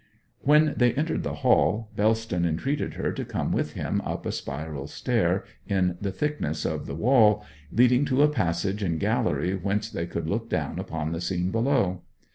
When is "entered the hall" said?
0.97-1.91